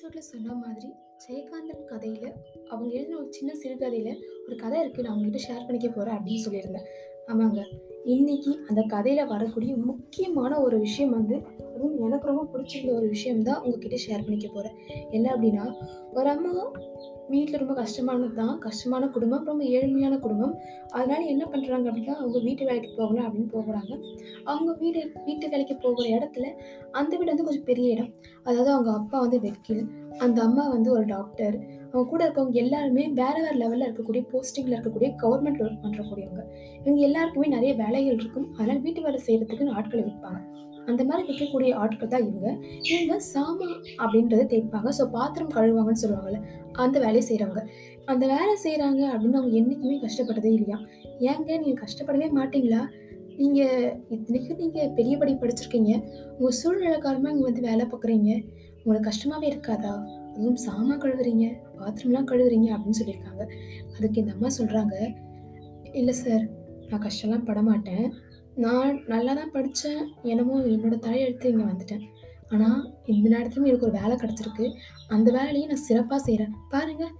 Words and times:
பேர் 0.00 0.22
சொன்ன 0.22 0.54
மாதிரி 0.54 0.88
ஜெயகாந்தன் 1.26 1.84
கதையில் 1.84 2.32
அவங்க 2.68 2.94
எழுதின 2.94 3.16
ஒரு 3.16 3.32
சின்ன 3.32 3.54
சிறுகதையில் 3.54 4.24
ஒரு 4.46 4.56
கதை 4.56 4.88
இருக்குது 4.88 5.00
நான் 5.00 5.16
அவங்ககிட்ட 5.16 5.40
ஷேர் 5.48 5.66
பண்ணிக்க 5.66 5.88
போகிறேன் 5.88 6.18
அப்படின்னு 6.18 6.44
சொல்லியிருந்தேன். 6.46 6.86
ஆமாங்க. 7.26 7.62
இன்னைக்கு 8.04 8.52
அந்த 8.68 8.82
கதையில் 8.82 9.26
வரக்கூடிய 9.26 9.76
முக்கியமான 9.76 10.60
ஒரு 10.60 10.78
விஷயம் 10.78 11.10
வந்து 11.10 11.36
அதுவும் 11.74 11.98
எனக்கு 12.00 12.26
ரொம்ப 12.26 12.44
பிடிச்சிருந்த 12.52 12.94
ஒரு 12.94 13.08
விஷயம் 13.08 13.42
தான் 13.42 13.60
உங்ககிட்ட 13.62 13.96
ஷேர் 13.96 14.24
பண்ணிக்க 14.24 14.48
போகிறேன் 14.48 14.76
என்ன 15.10 15.26
அப்படின்னா 15.34 15.64
ஒரு 16.12 16.28
அம்மா 16.28 16.72
வீட்டில் 17.30 17.58
ரொம்ப 17.58 17.74
கஷ்டமானது 17.74 18.34
தான் 18.34 18.58
கஷ்டமான 18.58 19.08
குடும்பம் 19.08 19.44
ரொம்ப 19.44 19.64
ஏழ்மையான 19.64 20.18
குடும்பம். 20.18 20.54
அதனால 20.90 21.20
என்ன 21.24 21.44
பண்ணுறாங்க 21.44 21.86
அப்படின்னா 21.88 22.14
அவங்க 22.14 22.38
வீட்டு 22.38 22.64
வேலைக்கு 22.64 22.90
போகலாம் 22.96 23.26
அப்படின்னு 23.28 23.50
போகிறாங்க. 23.52 23.92
அவங்க 24.44 24.72
வீடு 24.72 25.12
வீட்டு 25.24 25.48
வேலைக்கு 25.48 25.76
போகிற 25.76 26.18
இடத்துல 26.18 26.46
அந்த 26.90 27.16
வீடு 27.16 27.30
வந்து 27.30 27.44
கொஞ்சம் 27.44 27.64
பெரிய 27.64 27.90
இடம். 27.90 28.12
அதாவது 28.42 28.70
அவங்க 28.70 28.92
அப்பா 28.92 29.20
வந்து 29.20 29.40
வெக்கில். 29.40 29.84
அந்த 30.18 30.42
அம்மா 30.42 30.68
வந்து 30.68 30.92
ஒரு 30.92 31.04
டாக்டர் 31.04 31.56
அவங்க 31.92 32.06
கூட 32.12 32.20
இருக்கவங்க 32.26 32.58
எல்லாருமே 32.64 33.04
வேற 33.20 33.34
வேற 33.44 33.54
லெவலில் 33.62 33.86
இருக்கக்கூடிய 33.86 34.22
போஸ்டிங்கில் 34.32 34.74
இருக்கக்கூடிய 34.76 35.08
கவர்மெண்ட் 35.22 35.62
ஒர்க் 35.64 35.82
பண்ணுறக்கூடியவங்க 35.84 36.42
இவங்க 36.84 37.00
எல்லாருக்குமே 37.08 37.48
நிறைய 37.56 37.72
வேலைகள் 37.82 38.18
இருக்கும். 38.20 38.46
அதனால் 38.58 38.82
வீட்டு 38.86 39.06
வேலை 39.06 39.20
செய்கிறதுக்குன்னு 39.26 39.76
ஆட்களை 39.78 40.02
விற்பாங்க. 40.06 40.40
அந்த 40.90 41.02
மாதிரி 41.08 41.22
விற்கக்கூடிய 41.28 41.72
ஆட்கள் 41.82 42.12
தான் 42.12 42.24
இவங்க. 42.28 42.48
இவங்க 42.92 43.16
சாமா 43.32 43.68
அப்படின்றத 44.02 44.46
தேய்ப்பாங்க. 44.52 44.90
ஸோ 44.98 45.04
பாத்திரம் 45.16 45.52
கழுவாங்கன்னு 45.56 46.02
சொல்லுவாங்கல்ல 46.04 46.40
அந்த 46.84 46.96
வேலையை 47.04 47.24
செய்கிறவங்க 47.28 47.62
அந்த 48.12 48.24
வேலை 48.34 48.54
செய்கிறாங்க 48.64 49.02
அப்படின்னு 49.12 49.38
அவங்க 49.40 49.54
என்றைக்குமே 49.60 49.98
கஷ்டப்பட்டதே 50.06 50.50
இல்லையா? 50.56 50.78
ஏங்க 51.30 51.50
நீங்கள் 51.62 51.82
கஷ்டப்படவே 51.84 52.28
மாட்டீங்களா? 52.38 52.80
நீங்கள் 53.40 53.92
இத்தனைக்கும் 54.14 54.60
நீங்கள் 54.62 54.90
பெரிய 54.96 55.14
படி 55.20 55.32
படிச்சிருக்கீங்க. 55.42 55.92
உங்கள் 56.38 56.56
சூழ்நிலை 56.60 56.98
காரணமாக 57.06 57.34
இங்கே 57.34 57.46
வந்து 57.50 57.62
வேலை 57.68 57.84
பார்க்குறீங்க. 57.92 58.30
உங்களுக்கு 58.82 59.08
கஷ்டமாகவே 59.10 59.46
இருக்காதா? 59.52 59.94
அதுவும் 60.34 60.60
சாமா 60.66 60.94
கழுவுறீங்க. 61.02 61.46
பாத்ரூம்லாம் 61.82 62.28
கழுவுறீங்க 62.30 62.68
அப்படின்னு 62.76 63.00
சொல்லியிருக்காங்க. 63.00 63.44
அதுக்கு 63.96 64.20
இந்த 64.22 64.34
அம்மா 64.36 64.50
சொல்கிறாங்க 64.58 64.96
இல்லை 66.00 66.14
சார் 66.24 66.44
நான் 66.90 67.04
கஷ்டம்லாம் 67.06 67.48
பட 67.48 67.60
மாட்டேன் 67.70 68.06
நான் 68.64 68.94
நல்லா 69.12 69.32
தான் 69.40 69.52
படித்தேன் 69.56 70.02
என்னமோ 70.32 70.56
என்னோட 70.74 70.96
தலையெழுத்து 71.04 71.50
இங்கே 71.52 71.66
வந்துட்டேன். 71.70 72.02
ஆனால் 72.54 72.80
இந்த 73.12 73.26
நேரத்துலையும் 73.34 73.68
எனக்கு 73.70 73.86
ஒரு 73.88 73.98
வேலை 74.00 74.14
கிடச்சிருக்கு. 74.22 74.66
அந்த 75.14 75.28
வேலையை 75.36 75.66
நான் 75.70 75.86
சிறப்பாக 75.88 76.20
செய்கிறேன் 76.26 76.54
பாருங்கள் 76.72 77.14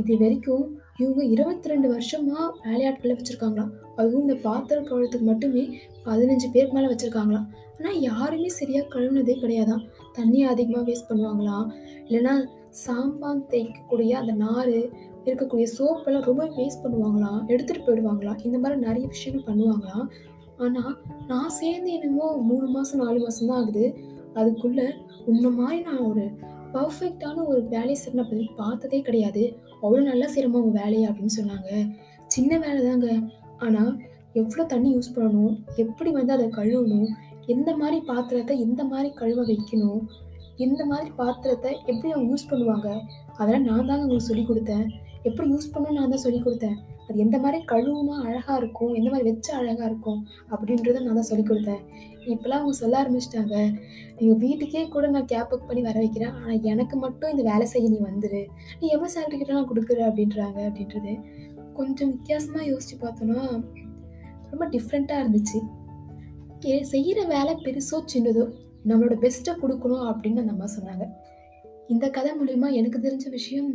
இது 0.00 0.14
வரைக்கும் 0.22 0.64
இவங்க 1.02 1.22
இருபத்தி 1.34 1.70
ரெண்டு 1.72 1.88
வருஷமாக 1.94 2.44
வேலையாட்களை 2.66 3.14
வச்சுருக்காங்களாம். 3.16 3.72
அதுவும் 3.98 4.24
இந்த 4.24 4.36
பாத்திரம் 4.46 4.88
கழுவுறதுக்கு 4.88 5.26
மட்டுமே 5.30 5.64
பதினஞ்சு 6.06 6.48
பேருக்கு 6.54 6.76
மேலே 6.76 6.90
வச்சுருக்காங்களாம். 6.92 7.46
ஆனால் 7.78 8.00
யாருமே 8.00 8.48
சரியாக 8.60 8.86
கழுவுனதே 8.94 9.34
கிடையாதான் 9.40 9.84
தண்ணி 10.12 10.40
அதிகமாக 10.44 10.86
வேஸ்ட் 10.88 11.10
பண்ணுவாங்களாம் 11.10 11.66
இல்லைன்னா 12.06 12.34
சாம்பான் 12.86 13.44
தேய்க்கக்கூடிய 13.52 14.10
அந்த 14.10 14.32
நார் 14.44 14.74
இருக்கக்கூடிய 15.26 15.66
சோப்பெல்லாம் 15.76 16.26
ரொம்ப 16.30 16.44
வேஸ்ட் 16.58 16.82
பண்ணுவாங்களாம் 16.84 17.40
எடுத்துகிட்டு 17.52 17.86
போயிடுவாங்களாம் 17.86 18.42
இந்த 18.44 18.58
மாதிரி 18.58 18.80
நிறைய 18.80 19.06
விஷயங்கள் 19.06 19.48
பண்ணுவாங்களாம் 19.48 20.06
ஆனால் 20.64 20.94
நான் 21.26 21.56
சேர்ந்து 21.60 21.90
என்னமோ 21.96 22.28
மூணு 22.50 22.66
மாதம் 22.66 23.02
நாலு 23.04 23.18
மாதம் 23.24 23.50
தான் 23.50 23.60
ஆகுது. 23.62 23.84
அதுக்குள்ளே 24.34 24.86
உன்ன 25.26 25.48
மாதிரி 25.58 25.78
நான் 25.82 26.04
ஒரு 26.10 26.24
பர்ஃபெக்டான 26.74 27.44
ஒரு 27.46 27.60
வேலையை 27.74 27.94
செய்ய 27.94 28.22
பற்றி 28.22 28.50
பார்த்ததே 28.56 28.98
கிடையாது. 29.00 29.44
அவ்வளோ 29.82 30.02
நல்லா 30.02 30.26
செய்கிறமா 30.26 30.62
உங்கள் 30.62 30.80
வேலையை 30.82 31.06
அப்படின்னு 31.10 31.36
சொன்னாங்க. 31.38 31.70
சின்ன 32.26 32.58
வேலை 32.58 32.80
தாங்க 32.88 33.08
ஆனால் 33.58 33.92
எவ்வளோ 34.32 34.64
தண்ணி 34.64 34.90
யூஸ் 34.96 35.14
பண்ணணும்? 35.16 35.54
எப்படி 35.76 36.10
வந்து 36.10 36.32
அதை 36.32 36.46
கழுவணும்? 36.48 37.08
எந்த 37.54 37.70
மாதிரி 37.80 37.98
பாத்திரத்தை 38.12 38.54
எந்த 38.66 38.82
மாதிரி 38.92 39.10
கழுவ 39.20 39.42
வைக்கணும்? 39.50 40.02
எந்த 40.66 40.82
மாதிரி 40.90 41.10
பாத்திரத்தை 41.20 41.70
எப்படி 41.90 42.08
அவங்க 42.12 42.28
யூஸ் 42.32 42.50
பண்ணுவாங்க? 42.50 42.88
அதெல்லாம் 43.38 43.66
நான் 43.70 43.88
தாங்க 43.90 44.04
உங்களுக்கு 44.04 44.28
சொல்லி 44.30 44.44
கொடுத்தேன். 44.46 44.86
எப்படி 45.28 45.46
யூஸ் 45.52 45.72
பண்ணணும்னு 45.72 45.98
நான் 45.98 46.12
தான் 46.14 46.24
சொல்லி 46.24 46.40
கொடுத்தேன். 46.42 46.76
அது 47.06 47.22
எந்த 47.24 47.36
மாதிரி 47.42 47.58
கழுவுனா 47.70 48.16
அழகாக 48.26 48.56
இருக்கும்? 48.60 48.92
எந்த 48.98 49.08
மாதிரி 49.12 49.28
வச்சா 49.30 49.52
அழகாக 49.60 49.88
இருக்கும்? 49.90 50.20
அப்படின்றத 50.52 51.02
நான் 51.04 51.18
தான் 51.20 51.28
சொல்லிக் 51.30 51.50
கொடுத்தேன். 51.50 51.82
இப்போலாம் 52.32 52.60
அவங்க 52.60 52.76
சொல்ல 52.80 52.94
ஆரம்பிச்சிட்டாங்க. 53.02 53.56
நீங்கள் 54.18 54.40
வீட்டுக்கே 54.44 54.82
கூட 54.94 55.06
நான் 55.14 55.30
கேப் 55.32 55.48
புக் 55.50 55.68
பண்ணி 55.68 55.82
வர 55.88 55.98
வைக்கிறேன். 56.04 56.34
ஆனால் 56.40 56.66
எனக்கு 56.72 56.96
மட்டும் 57.04 57.32
இந்த 57.34 57.44
வேலை 57.50 57.66
செய்ய 57.72 57.88
நீ 57.94 58.00
வந்துடு 58.10 58.42
நீ 58.80 58.86
எவ்வளோ 58.96 59.10
சேலரி 59.14 59.38
கிட்ட 59.38 59.58
நான் 59.58 59.70
கொடுக்குற 59.72 60.02
அப்படின்றாங்க 60.10 60.60
அப்படின்றது 60.68 61.14
கொஞ்சம் 61.78 62.12
வித்தியாசமாக 62.14 62.70
யோசித்து 62.72 62.96
பார்த்தோன்னா 63.04 63.40
ரொம்ப 64.52 64.64
டிஃப்ரெண்ட்டாக 64.76 65.22
இருந்துச்சு. 65.22 65.60
செய்கிற 66.82 67.24
வேலை 67.24 67.54
பெருசோ 67.54 67.98
சின்னதோ 68.12 68.44
நம்மளோட 68.86 69.14
பெஸ்ட்டை 69.24 69.52
கொடுக்கணும் 69.62 70.06
அப்படின்னு 70.10 70.42
அந்த 70.42 70.52
அம்மா 70.52 70.68
சொன்னாங்க. 70.78 71.04
இந்த 71.88 72.10
கதை 72.10 72.32
மூலிமா 72.40 72.72
எனக்கு 72.72 72.98
தெரிஞ்ச 72.98 73.30
விஷயம் 73.30 73.70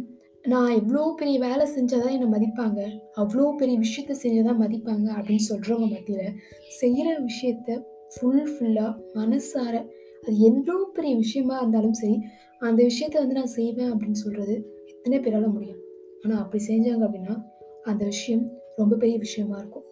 நான் 0.45 0.69
எவ்வளோ 0.69 1.16
பெரிய 1.19 1.39
வேலை 1.39 1.67
செஞ்சாதான் 1.75 2.16
என்னை 2.17 2.27
மதிப்பாங்க 2.27 2.79
அவ்வளோ 3.16 3.51
பெரிய 3.57 3.77
விஷயத்த 3.77 4.16
செஞ்சாதான் 4.23 4.61
மதிப்பாங்க 4.61 5.07
அப்படின்னு 5.17 5.45
சொல்கிறவங்க 5.49 5.88
மத்தியில் 5.89 6.35
செய்கிற 6.69 7.19
விஷயத்த 7.19 7.85
ஃபுல் 8.16 8.49
ஃபுல்லாக 8.53 8.91
மனசார 9.13 9.73
அது 10.23 10.39
எவ்வளோ 10.39 10.89
பெரிய 10.93 11.16
விஷயமா 11.16 11.57
இருந்தாலும் 11.57 11.93
சரி 11.93 12.17
அந்த 12.61 12.83
விஷயத்த 12.83 13.13
வந்து 13.13 13.33
நான் 13.33 13.55
செய்வேன் 13.59 13.91
அப்படின்னு 13.93 14.11
சொல்கிறது 14.11 14.55
எத்தனை 14.88 15.19
பேரால் 15.19 15.47
முடியும். 15.47 15.81
ஆனால் 16.23 16.41
அப்படி 16.41 16.63
செஞ்சாங்க 16.67 17.03
அப்படின்னா 17.07 17.43
அந்த 17.83 18.05
விஷயம் 18.05 18.51
ரொம்ப 18.75 18.95
பெரிய 18.95 19.17
விஷயமா 19.17 19.57
இருக்கும். 19.57 19.83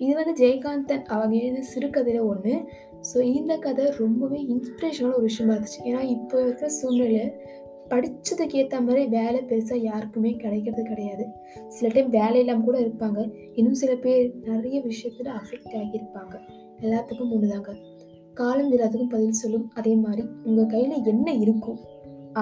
இது 0.00 0.12
வந்து 0.18 0.34
ஜெயகாந்தன் 0.40 1.04
அவங்க 1.14 1.34
எழுதின 1.36 1.64
சிறுகதையில் 1.72 2.26
ஒன்று 2.30 2.54
ஸோ 3.08 3.18
இந்த 3.38 3.52
கதை 3.64 3.84
ரொம்பவே 4.02 4.38
இன்ஸ்பிரேஷனான 4.52 5.16
ஒரு 5.18 5.26
விஷயமா 5.28 5.52
இருந்துச்சு. 5.54 5.80
ஏன்னா 5.88 6.00
இப்போ 6.16 6.36
இருக்கிற 6.42 6.68
சூழ்நிலை 6.78 7.24
படித்ததுக்கு 7.90 8.56
ஏற்ற 8.60 8.80
மாதிரி 8.80 9.02
வேலை 9.16 9.40
பெருசாக 9.50 9.78
யாருக்குமே 9.82 10.30
கிடைக்கிறது 10.36 10.82
கிடையாது. 10.82 11.24
சில 11.68 11.90
டைம் 11.94 12.10
வேலை 12.10 12.40
இல்லாமல் 12.40 12.66
கூட 12.68 12.78
இருப்பாங்க. 12.78 13.20
இன்னும் 13.54 13.78
சில 13.82 13.92
பேர் 14.04 14.26
நிறைய 14.48 14.78
விஷயத்தில் 14.80 15.30
அஃபெக்ட் 15.40 15.76
ஆகியிருப்பாங்க 15.82 16.34
எல்லாத்துக்கும் 16.80 17.32
ஒன்றுதாங்க 17.36 17.72
காலம் 18.34 18.72
எல்லாத்துக்கும் 18.74 19.14
பதில் 19.14 19.38
சொல்லும் 19.42 19.68
அதே 19.74 19.94
மாதிரி 19.96 20.24
உங்கள் 20.48 20.70
கையில் 20.74 21.06
என்ன 21.12 21.32
இருக்கும் 21.44 21.78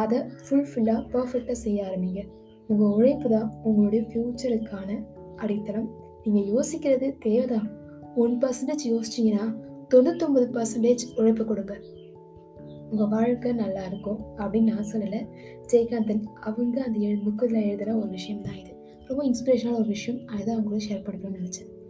அதை 0.00 0.19
ஃபுல்ஃபில்லாக 0.45 1.00
பர்ஃபெக்டாக 1.12 1.59
செய்ய 1.65 1.87
ஆரம்பிங்க. 1.89 2.22
உங்கள் 2.69 2.95
உழைப்பு 2.97 3.28
தான் 3.31 3.49
உங்களுடைய 3.62 4.03
ஃப்யூச்சருக்கான 4.09 4.99
அடித்தளம். 5.37 5.89
நீங்கள் 6.27 6.65
யோசிக்கிறது 6.65 7.19
தேவைதான். 7.19 7.71
ஒன் 8.17 8.39
பர்சன்டேஜ் 8.39 8.87
யோசிச்சிங்கன்னா 8.87 9.55
தொண்ணூத்தொம்பது 9.95 10.51
பர்சன்டேஜ் 10.53 11.19
உழைப்பு 11.19 11.45
கொடுங்க. 11.45 11.81
உங்கள் 12.91 13.09
வாழ்க்கை 13.09 13.53
நல்லா 13.53 13.85
இருக்கும் 13.85 14.19
அப்படின்னு 14.37 14.63
நான் 14.63 14.87
சொல்லலை. 14.93 15.27
ஜெயகாந்தன் 15.67 16.23
அவங்க 16.23 16.83
அந்த 16.83 16.99
எழு 16.99 17.17
புக்கில் 17.17 17.63
எழுதுகிற 17.63 17.97
ஒரு 17.97 18.09
விஷயம் 18.09 18.43
தான் 18.43 18.57
இது. 18.57 18.77
ரொம்ப 19.07 19.25
இன்ஸ்பிரேஷனான 19.25 19.75
ஒரு 19.75 19.87
விஷயம். 19.87 20.27
அதுதான் 20.27 20.59
அவங்களும் 20.59 20.87
ஷேர் 20.89 21.07
பண்ணிக்கணும்னு 21.07 21.45
நினச்சேன். 21.45 21.86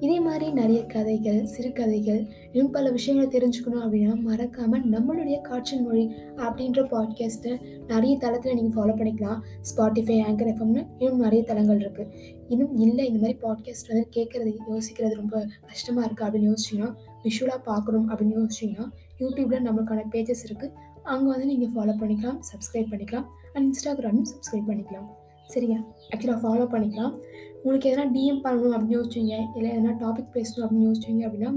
இதே 0.00 0.20
மாதிரி 0.20 0.52
நிறைய 0.52 0.86
கதைகள் 0.86 1.44
சிறுகதைகள் 1.44 2.26
இன்னும் 2.52 2.70
பல 2.70 2.90
விஷயங்களை 2.90 3.28
தெரிஞ்சுக்கணும் 3.34 3.82
அப்படின்னா 3.84 4.20
மறக்காமல் 4.20 4.84
நம்மளுடைய 4.90 5.40
காற்றின் 5.40 5.84
மொழி 5.84 6.14
அப்படின்ற 6.36 6.82
பாட்காஸ்ட்டை 6.92 7.60
நிறைய 7.86 8.16
தளத்தில் 8.16 8.54
நீங்கள் 8.54 8.74
ஃபாலோ 8.74 8.94
பண்ணிக்கலாம். 8.96 9.40
ஸ்பாட்டிஃபை 9.60 10.16
ஆங்கர் 10.28 10.50
எஃப்எம்னு 10.52 10.86
இன்னும் 10.98 11.18
நிறைய 11.18 11.44
தளங்கள் 11.44 11.78
இருக்குது 11.78 12.10
இன்னும் 12.48 12.76
இல்லை 12.76 13.06
இந்த 13.06 13.20
மாதிரி 13.20 13.38
பாட்காஸ்ட் 13.42 13.88
வந்து 13.88 14.06
கேட்குறது 14.16 14.54
யோசிக்கிறது 14.68 15.14
ரொம்ப 15.14 15.48
கஷ்டமாக 15.66 16.06
இருக்குது 16.08 16.26
அப்படின்னு 16.26 16.52
யோசிச்சிங்கன்னா 16.52 16.94
விஷுவலாக 17.24 17.62
பார்க்கணும் 17.62 18.10
அப்படின்னு 18.10 18.38
யோசிச்சிங்கன்னா 18.40 18.88
யூடியூப்பில் 19.18 19.66
நம்மளுக்கான 19.68 20.04
பேஜஸ் 20.10 20.46
இருக்குது 20.48 20.72
அங்கே 21.02 21.30
வந்து 21.30 21.46
நீங்கள் 21.46 21.72
ஃபாலோ 21.74 21.94
பண்ணிக்கலாம் 22.02 22.40
சப்ஸ்கிரைப் 22.52 22.90
பண்ணிக்கலாம். 22.90 23.26
அண்ட் 23.52 23.76
இன்ஸ்டாகிராமும் 23.76 24.26
சப்ஸ்கிரைப் 24.32 24.68
பண்ணிக்கலாம். 24.68 25.23
சரியா? 25.52 25.78
ஆக்சுவலாக 26.10 26.40
ஃபாலோ 26.42 26.66
பண்ணிக்கலாம். 26.74 27.14
உங்களுக்கு 27.62 27.90
எதனா 27.90 28.06
டிஎம் 28.14 28.42
பண்ணணும் 28.44 28.74
அப்படின்னு 28.76 28.96
யோசிச்சிங்க 28.98 29.34
இல்லை 29.56 29.68
எதனா 29.76 29.92
டாபிக் 30.02 30.34
பேசணும் 30.36 30.64
அப்படின்னு 30.64 30.88
யோசிச்சிங்க 30.88 31.24
அப்படின்னா 31.28 31.52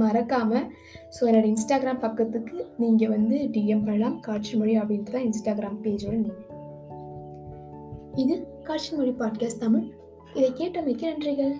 மறக்காமல் 0.00 0.66
ஸோ 1.14 1.20
என்னோடய 1.28 1.52
இன்ஸ்டாகிராம் 1.52 2.02
பக்கத்துக்கு 2.04 2.56
நீங்கள் 2.82 3.08
வந்து 3.08 3.36
டிஎம் 3.54 3.84
பண்ணலாம். 3.84 4.20
காட்சி 4.20 4.52
மொழி 4.58 4.74
அப்படின்ட்டு 4.78 5.14
தான் 5.16 5.26
இன்ஸ்டாகிராம் 5.28 5.78
பேஜோட 5.84 6.14
நீங்கள் 6.24 6.46
இது 8.22 8.34
காட்சி 8.62 8.90
மொழி 8.96 9.12
பாட்காஸ்ட் 9.22 9.62
தமிழ். 9.64 9.86
இதை 10.34 10.48
கேட்டமைக்கு 10.60 11.04
நன்றிகள். 11.10 11.54